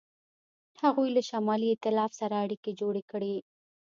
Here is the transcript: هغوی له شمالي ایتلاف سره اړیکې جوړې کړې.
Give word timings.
هغوی 0.81 1.07
له 1.15 1.21
شمالي 1.29 1.67
ایتلاف 1.71 2.11
سره 2.21 2.35
اړیکې 2.45 2.71
جوړې 2.79 3.03
کړې. 3.11 3.35